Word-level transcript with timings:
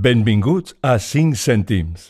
Benvinguts 0.00 0.72
a 0.80 0.94
5 0.98 1.36
cèntims. 1.36 2.06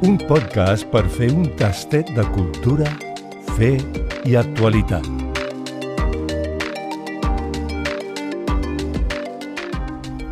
Un 0.00 0.16
podcast 0.24 0.88
per 0.88 1.02
fer 1.12 1.28
un 1.34 1.44
tastet 1.58 2.08
de 2.16 2.24
cultura, 2.32 2.88
fe 3.58 3.74
i 4.24 4.38
actualitat. 4.40 5.04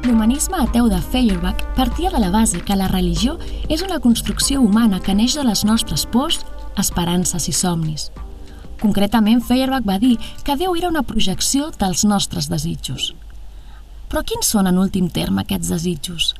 L'humanisme 0.09 0.57
ateu 0.65 0.89
de 0.89 1.05
Feuerbach 1.13 1.61
partia 1.77 2.09
de 2.17 2.25
la 2.25 2.33
base 2.33 2.65
que 2.65 2.81
la 2.81 2.89
religió 2.89 3.37
és 3.69 3.85
una 3.85 4.01
construcció 4.01 4.65
humana 4.65 5.05
que 5.05 5.13
neix 5.13 5.37
de 5.37 5.45
les 5.45 5.69
nostres 5.69 6.09
pors, 6.09 6.41
esperances 6.81 7.53
i 7.53 7.53
somnis. 7.53 8.09
Concretament, 8.83 9.43
Feuerbach 9.47 9.85
va 9.87 10.01
dir 10.03 10.17
que 10.43 10.57
Déu 10.59 10.75
era 10.75 10.89
una 10.91 11.05
projecció 11.07 11.69
dels 11.79 12.03
nostres 12.03 12.49
desitjos. 12.51 13.13
Però 14.11 14.25
quins 14.27 14.49
són, 14.51 14.67
en 14.67 14.81
últim 14.83 15.07
terme, 15.09 15.45
aquests 15.45 15.71
desitjos? 15.71 16.33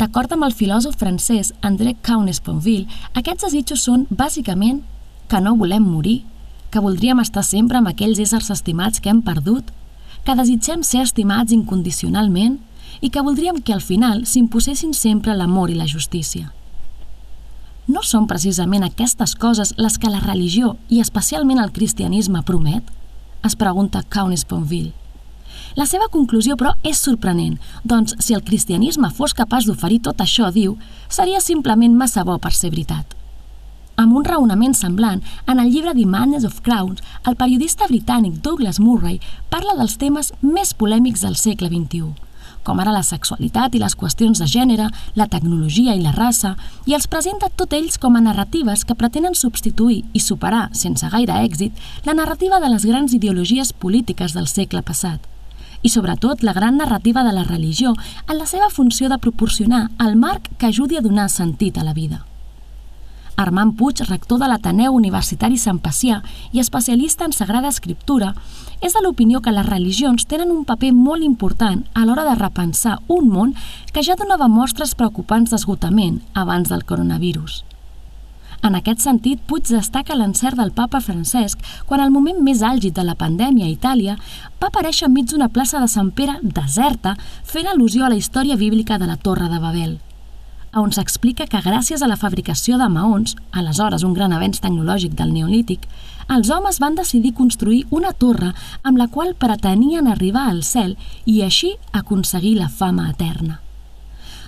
D'acord 0.00 0.32
amb 0.34 0.42
el 0.48 0.56
filòsof 0.58 0.96
francès 0.98 1.52
André 1.62 1.92
Kaunes-Ponville, 2.02 2.88
aquests 3.14 3.46
desitjos 3.46 3.84
són, 3.86 4.08
bàsicament, 4.10 4.80
que 5.30 5.38
no 5.40 5.54
volem 5.60 5.86
morir, 5.86 6.24
que 6.72 6.82
voldríem 6.82 7.22
estar 7.22 7.44
sempre 7.46 7.78
amb 7.78 7.92
aquells 7.92 8.18
éssers 8.24 8.50
estimats 8.50 8.98
que 8.98 9.12
hem 9.12 9.20
perdut, 9.22 9.70
que 10.26 10.36
desitgem 10.38 10.82
ser 10.82 11.04
estimats 11.06 11.54
incondicionalment 11.54 12.58
i 13.00 13.10
que 13.10 13.22
voldríem 13.22 13.62
que 13.62 13.76
al 13.76 13.84
final 13.86 14.26
s'imposessin 14.26 14.98
sempre 14.98 15.36
l'amor 15.38 15.70
i 15.70 15.78
la 15.78 15.86
justícia. 15.86 16.50
No 17.90 18.04
són 18.06 18.28
precisament 18.30 18.84
aquestes 18.86 19.32
coses 19.34 19.72
les 19.74 19.96
que 19.98 20.10
la 20.10 20.20
religió, 20.22 20.76
i 20.88 21.00
especialment 21.02 21.58
el 21.58 21.72
cristianisme, 21.74 22.42
promet? 22.46 22.84
Es 23.42 23.56
pregunta 23.58 24.04
Kaunis 24.08 24.44
Ponville. 24.46 24.92
La 25.74 25.86
seva 25.90 26.06
conclusió, 26.12 26.54
però, 26.60 26.76
és 26.86 27.00
sorprenent, 27.02 27.56
doncs 27.82 28.14
si 28.22 28.36
el 28.36 28.44
cristianisme 28.46 29.10
fos 29.10 29.34
capaç 29.34 29.66
d'oferir 29.66 29.98
tot 30.06 30.22
això, 30.22 30.52
diu, 30.54 30.76
seria 31.08 31.40
simplement 31.40 31.96
massa 31.98 32.22
bo 32.28 32.38
per 32.38 32.52
ser 32.54 32.70
veritat. 32.70 33.16
Amb 33.96 34.14
un 34.16 34.24
raonament 34.24 34.76
semblant, 34.78 35.20
en 35.46 35.58
el 35.58 35.72
llibre 35.72 35.96
The 35.96 36.06
Madness 36.06 36.46
of 36.46 36.62
Crowns, 36.62 37.02
el 37.26 37.36
periodista 37.36 37.88
britànic 37.90 38.38
Douglas 38.46 38.78
Murray 38.80 39.18
parla 39.50 39.74
dels 39.78 39.98
temes 39.98 40.30
més 40.40 40.72
polèmics 40.72 41.26
del 41.26 41.34
segle 41.36 41.68
XXI, 41.72 42.14
com 42.62 42.80
ara 42.80 42.94
la 42.94 43.02
sexualitat 43.02 43.74
i 43.74 43.82
les 43.82 43.96
qüestions 43.98 44.38
de 44.38 44.46
gènere, 44.46 44.88
la 45.14 45.28
tecnologia 45.28 45.94
i 45.94 46.02
la 46.02 46.14
raça, 46.16 46.54
i 46.86 46.94
els 46.94 47.08
presenta 47.08 47.50
tot 47.50 47.72
ells 47.72 47.98
com 47.98 48.16
a 48.16 48.24
narratives 48.24 48.84
que 48.84 48.98
pretenen 48.98 49.34
substituir 49.34 50.02
i 50.12 50.20
superar, 50.20 50.68
sense 50.72 51.08
gaire 51.12 51.42
èxit, 51.44 51.76
la 52.04 52.14
narrativa 52.14 52.60
de 52.60 52.72
les 52.72 52.86
grans 52.86 53.12
ideologies 53.14 53.72
polítiques 53.72 54.34
del 54.34 54.48
segle 54.48 54.82
passat 54.82 55.28
i 55.82 55.90
sobretot 55.90 56.44
la 56.46 56.52
gran 56.54 56.76
narrativa 56.78 57.24
de 57.24 57.32
la 57.34 57.42
religió 57.44 57.94
en 58.28 58.38
la 58.38 58.46
seva 58.46 58.70
funció 58.70 59.08
de 59.08 59.18
proporcionar 59.18 59.88
el 59.98 60.14
marc 60.16 60.48
que 60.58 60.66
ajudi 60.66 60.96
a 60.96 61.02
donar 61.02 61.28
sentit 61.28 61.78
a 61.78 61.82
la 61.84 61.92
vida. 61.92 62.24
Armand 63.36 63.74
Puig, 63.78 64.02
rector 64.08 64.38
de 64.38 64.48
l'Ateneu 64.50 64.94
Universitari 64.94 65.56
Sant 65.58 65.80
Pacià 65.82 66.20
i 66.52 66.60
especialista 66.60 67.24
en 67.24 67.32
Sagrada 67.32 67.70
Escriptura, 67.72 68.34
és 68.80 68.94
de 68.94 69.02
l'opinió 69.02 69.40
que 69.40 69.54
les 69.54 69.66
religions 69.66 70.26
tenen 70.28 70.52
un 70.52 70.64
paper 70.68 70.92
molt 70.92 71.24
important 71.24 71.82
a 71.94 72.04
l'hora 72.04 72.26
de 72.28 72.36
repensar 72.38 72.98
un 73.08 73.28
món 73.32 73.54
que 73.92 74.02
ja 74.02 74.16
donava 74.20 74.50
mostres 74.52 74.94
preocupants 74.94 75.50
d'esgotament 75.50 76.20
abans 76.34 76.68
del 76.68 76.84
coronavirus. 76.84 77.62
En 78.62 78.76
aquest 78.78 79.02
sentit, 79.02 79.40
Puig 79.50 79.66
destaca 79.66 80.14
l'encert 80.14 80.60
del 80.60 80.70
papa 80.70 81.00
Francesc 81.02 81.64
quan 81.88 82.00
al 82.00 82.14
moment 82.14 82.38
més 82.46 82.62
àlgid 82.62 82.94
de 82.94 83.02
la 83.02 83.16
pandèmia 83.18 83.66
a 83.66 83.72
Itàlia 83.72 84.14
va 84.62 84.70
aparèixer 84.70 85.08
enmig 85.08 85.32
d'una 85.32 85.50
plaça 85.50 85.82
de 85.82 85.90
Sant 85.90 86.12
Pere 86.14 86.38
deserta 86.42 87.16
fent 87.42 87.66
al·lusió 87.66 88.06
a 88.06 88.14
la 88.14 88.20
història 88.22 88.60
bíblica 88.60 89.02
de 89.02 89.10
la 89.10 89.18
Torre 89.18 89.50
de 89.50 89.58
Babel 89.58 89.98
on 90.80 90.92
s'explica 90.92 91.46
que 91.46 91.60
gràcies 91.60 92.02
a 92.02 92.08
la 92.08 92.16
fabricació 92.16 92.78
de 92.80 92.88
maons, 92.88 93.36
aleshores 93.52 94.04
un 94.06 94.14
gran 94.16 94.32
avenç 94.32 94.62
tecnològic 94.64 95.12
del 95.18 95.32
neolític, 95.34 95.84
els 96.32 96.50
homes 96.50 96.78
van 96.80 96.96
decidir 96.96 97.34
construir 97.36 97.84
una 97.90 98.12
torre 98.12 98.52
amb 98.82 98.98
la 98.98 99.08
qual 99.08 99.34
pretenien 99.34 100.08
arribar 100.08 100.46
al 100.48 100.62
cel 100.64 100.96
i 101.26 101.42
així 101.42 101.74
aconseguir 101.92 102.56
la 102.56 102.70
fama 102.70 103.10
eterna. 103.10 103.60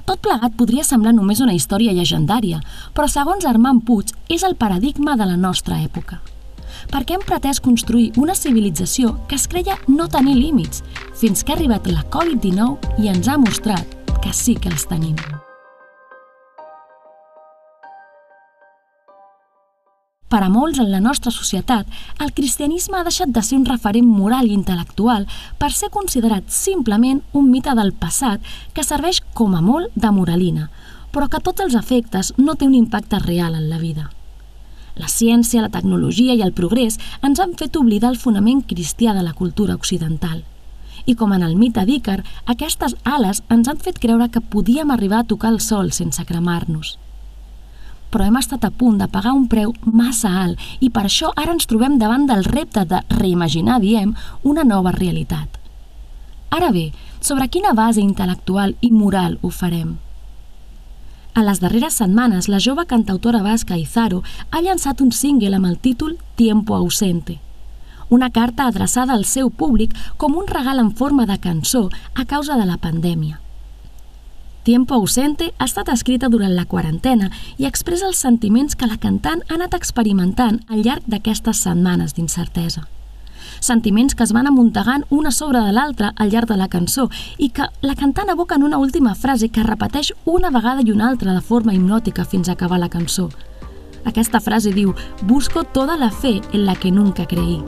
Tot 0.04 0.21
plegat 0.21 0.56
podria 0.56 0.84
semblar 0.84 1.15
només 1.16 1.41
una 1.41 1.54
història 1.56 1.93
llegendària, 1.97 2.60
però 2.93 3.09
segons 3.09 3.44
Armand 3.48 3.84
Puig 3.84 4.12
és 4.28 4.44
el 4.44 4.56
paradigma 4.56 5.16
de 5.16 5.28
la 5.28 5.37
nostra 5.37 5.81
època. 5.81 6.21
Perquè 6.93 7.16
hem 7.16 7.25
pretès 7.25 7.60
construir 7.65 8.12
una 8.21 8.34
civilització 8.37 9.15
que 9.28 9.38
es 9.41 9.48
creia 9.48 9.78
no 9.88 10.09
tenir 10.09 10.37
límits, 10.37 10.84
fins 11.16 11.44
que 11.44 11.53
ha 11.53 11.56
arribat 11.56 11.88
la 11.88 12.04
Covid-19 12.12 13.00
i 13.00 13.09
ens 13.12 13.28
ha 13.28 13.41
mostrat 13.41 13.97
que 14.21 14.32
sí 14.32 14.56
que 14.56 14.72
els 14.72 14.84
tenim. 14.88 15.16
Per 20.32 20.40
a 20.40 20.48
molts 20.48 20.80
en 20.80 20.88
la 20.90 21.02
nostra 21.04 21.30
societat, 21.30 21.86
el 22.24 22.32
cristianisme 22.32 22.96
ha 22.98 23.04
deixat 23.06 23.30
de 23.34 23.42
ser 23.44 23.58
un 23.58 23.66
referent 23.68 24.06
moral 24.08 24.48
i 24.48 24.54
intel·lectual 24.56 25.26
per 25.60 25.70
ser 25.76 25.90
considerat 25.92 26.48
simplement 26.48 27.20
un 27.32 27.50
mite 27.52 27.74
del 27.76 27.92
passat 27.92 28.40
que 28.72 28.86
serveix 28.86 29.20
com 29.34 29.54
a 29.54 29.60
molt 29.62 29.92
de 29.94 30.10
moralina, 30.16 30.70
però 31.12 31.28
que 31.28 31.38
a 31.38 31.44
tots 31.44 31.66
els 31.66 31.76
efectes 31.78 32.32
no 32.38 32.56
té 32.56 32.66
un 32.66 32.74
impacte 32.74 33.20
real 33.26 33.54
en 33.54 33.68
la 33.68 33.78
vida. 33.78 34.08
La 34.96 35.10
ciència, 35.10 35.62
la 35.62 35.74
tecnologia 35.74 36.34
i 36.34 36.42
el 36.42 36.54
progrés 36.56 36.98
ens 37.22 37.41
han 37.42 37.54
fet 37.60 37.76
oblidar 37.76 38.10
el 38.14 38.18
fonament 38.24 38.64
cristià 38.66 39.14
de 39.14 39.22
la 39.26 39.34
cultura 39.34 39.74
occidental. 39.74 40.42
I 41.04 41.14
com 41.20 41.34
en 41.36 41.42
el 41.44 41.56
mite 41.60 41.84
d'Ícar, 41.84 42.22
aquestes 42.46 42.96
ales 43.04 43.42
ens 43.50 43.68
han 43.68 43.78
fet 43.78 44.00
creure 44.00 44.30
que 44.30 44.41
podíem 44.41 44.91
arribar 44.91 45.22
a 45.22 45.30
tocar 45.30 45.52
el 45.52 45.60
sol 45.60 45.92
sense 45.92 46.24
cremar-nos 46.24 46.96
però 48.14 48.28
hem 48.28 48.38
estat 48.38 48.62
a 48.62 48.70
punt 48.70 49.00
de 49.00 49.08
pagar 49.10 49.32
un 49.34 49.48
preu 49.50 49.75
massa 49.91 50.30
alt 50.44 50.60
i 50.78 50.92
per 50.94 51.08
això 51.08 51.32
ara 51.34 51.50
ens 51.56 51.66
trobem 51.66 51.98
davant 51.98 52.28
del 52.30 52.47
repte 52.47 52.84
de 52.86 53.02
reimaginar, 53.10 53.80
diem, 53.82 54.14
una 54.47 54.62
nova 54.62 54.94
realitat. 54.94 55.58
Ara 56.54 56.70
bé, 56.70 56.92
sobre 57.19 57.50
quina 57.50 57.74
base 57.74 57.98
intel·lectual 57.98 58.76
i 58.80 58.92
moral 58.94 59.41
ho 59.42 59.50
farem? 59.50 59.97
A 61.34 61.42
les 61.42 61.58
darreres 61.58 61.98
setmanes, 61.98 62.47
la 62.47 62.62
jove 62.62 62.86
cantautora 62.86 63.42
basca 63.42 63.74
Izaro 63.74 64.22
ha 64.53 64.62
llançat 64.62 65.03
un 65.03 65.10
single 65.10 65.58
amb 65.58 65.66
el 65.66 65.80
títol 65.82 66.14
Tiempo 66.38 66.76
ausente, 66.78 67.41
una 68.08 68.30
carta 68.30 68.69
adreçada 68.70 69.19
al 69.19 69.24
seu 69.26 69.50
públic 69.50 69.97
com 70.16 70.38
un 70.38 70.47
regal 70.47 70.78
en 70.78 70.94
forma 70.94 71.26
de 71.26 71.41
cançó 71.42 71.88
a 72.14 72.24
causa 72.24 72.54
de 72.54 72.69
la 72.70 72.78
pandèmia. 72.78 73.41
Tiempo 74.64 74.94
ausente 74.94 75.52
ha 75.58 75.66
estat 75.69 75.91
escrita 75.92 76.30
durant 76.32 76.54
la 76.56 76.64
quarantena 76.64 77.26
i 77.60 77.66
expressa 77.69 78.06
els 78.08 78.22
sentiments 78.25 78.72
que 78.80 78.88
la 78.88 78.97
cantant 78.97 79.42
ha 79.44 79.58
anat 79.58 79.76
experimentant 79.76 80.62
al 80.72 80.80
llarg 80.86 81.04
d'aquestes 81.04 81.60
setmanes 81.66 82.16
d'incertesa. 82.16 82.86
Sentiments 83.60 84.16
que 84.16 84.24
es 84.24 84.32
van 84.32 84.48
amuntegant 84.48 85.04
una 85.10 85.34
sobre 85.36 85.60
de 85.60 85.76
l'altra 85.76 86.14
al 86.16 86.32
llarg 86.32 86.48
de 86.48 86.56
la 86.56 86.70
cançó 86.72 87.10
i 87.36 87.50
que 87.53 87.69
la 87.82 87.94
cantant 87.94 88.32
evoca 88.32 88.56
en 88.56 88.64
una 88.64 88.80
última 88.80 89.14
frase 89.14 89.50
que 89.50 89.69
repeteix 89.69 90.14
una 90.24 90.48
vegada 90.48 90.80
i 90.80 90.92
una 90.97 91.10
altra 91.10 91.36
de 91.36 91.44
forma 91.44 91.76
hipnòtica 91.76 92.24
fins 92.24 92.48
a 92.48 92.56
acabar 92.56 92.80
la 92.80 92.88
cançó. 92.88 93.28
Aquesta 94.04 94.41
frase 94.41 94.72
diu 94.72 94.97
«Busco 95.22 95.64
toda 95.64 95.98
la 96.00 96.10
fe 96.10 96.41
en 96.53 96.64
la 96.64 96.74
que 96.74 96.91
nunca 96.91 97.26
creí» 97.26 97.60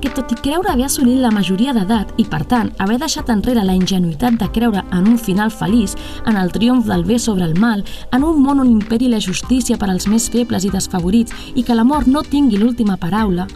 perquè 0.00 0.14
tot 0.16 0.30
i 0.32 0.36
creure 0.40 0.70
haver 0.72 0.86
assolit 0.86 1.18
la 1.20 1.30
majoria 1.30 1.74
d'edat 1.76 2.14
i, 2.16 2.24
per 2.24 2.40
tant, 2.48 2.70
haver 2.80 2.96
deixat 3.02 3.28
enrere 3.28 3.60
la 3.66 3.74
ingenuïtat 3.76 4.38
de 4.40 4.46
creure 4.48 4.80
en 4.96 5.08
un 5.10 5.18
final 5.20 5.50
feliç, 5.52 5.92
en 6.24 6.38
el 6.40 6.48
triomf 6.54 6.86
del 6.88 7.04
bé 7.04 7.18
sobre 7.18 7.44
el 7.44 7.58
mal, 7.60 7.84
en 8.10 8.24
un 8.24 8.40
món 8.40 8.62
on 8.62 8.70
imperi 8.70 9.10
la 9.12 9.20
justícia 9.20 9.76
per 9.76 9.90
als 9.90 10.08
més 10.08 10.30
febles 10.32 10.64
i 10.64 10.72
desfavorits 10.72 11.52
i 11.54 11.62
que 11.62 11.76
l'amor 11.76 12.08
no 12.08 12.22
tingui 12.24 12.56
l'última 12.56 12.96
paraula, 12.96 13.46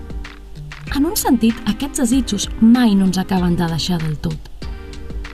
en 0.94 1.08
un 1.08 1.16
sentit, 1.16 1.56
aquests 1.66 2.04
desitjos 2.04 2.48
mai 2.60 2.92
no 2.94 3.08
ens 3.08 3.18
acaben 3.18 3.56
de 3.56 3.66
deixar 3.66 4.02
del 4.04 4.18
tot. 4.20 4.36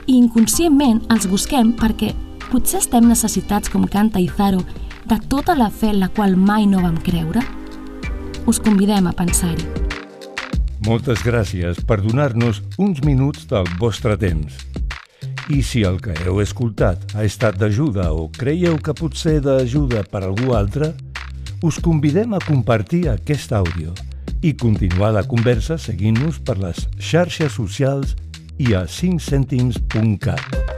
I 0.06 0.14
inconscientment 0.14 1.02
els 1.11 1.26
busquem 1.26 1.75
perquè 1.75 2.14
potser 2.52 2.79
estem 2.84 3.11
necessitats, 3.11 3.69
com 3.69 3.82
canta 3.90 4.23
Izaro, 4.23 4.62
de 5.11 5.19
tota 5.29 5.58
la 5.58 5.70
fe 5.75 5.90
en 5.90 6.00
la 6.06 6.08
qual 6.08 6.38
mai 6.38 6.70
no 6.70 6.87
vam 6.87 7.02
creure? 7.02 7.43
Us 8.46 8.62
convidem 8.62 9.11
a 9.11 9.12
pensar-hi. 9.12 9.89
Moltes 10.87 11.21
gràcies 11.21 11.82
per 11.85 11.99
donar-nos 12.00 12.62
uns 12.81 13.03
minuts 13.05 13.44
del 13.50 13.67
vostre 13.81 14.17
temps. 14.17 14.55
I 15.53 15.61
si 15.67 15.82
el 15.85 15.99
que 16.00 16.15
heu 16.25 16.41
escoltat 16.41 17.12
ha 17.12 17.27
estat 17.27 17.59
d'ajuda 17.61 18.09
o 18.17 18.31
creieu 18.32 18.79
que 18.81 18.94
pot 18.97 19.19
ser 19.19 19.41
d'ajuda 19.44 20.06
per 20.09 20.25
algú 20.25 20.55
altre, 20.56 20.94
us 21.61 21.77
convidem 21.85 22.32
a 22.32 22.41
compartir 22.47 23.09
aquest 23.12 23.53
àudio 23.53 23.93
i 24.41 24.55
continuar 24.56 25.12
la 25.12 25.27
conversa 25.29 25.77
seguint-nos 25.77 26.41
per 26.41 26.56
les 26.62 26.87
xarxes 26.97 27.53
socials 27.61 28.17
i 28.56 28.73
a 28.73 28.87
5cèntims.cat. 28.88 30.69